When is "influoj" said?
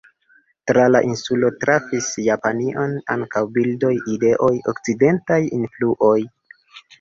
5.61-6.17